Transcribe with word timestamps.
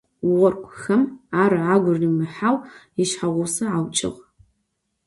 Оркъхэм 0.45 1.01
ар 1.41 1.53
агу 1.73 1.93
римыхьэу 1.99 2.57
ишъхьагъусэ 3.01 3.65
аукӏыгъ. 3.75 4.19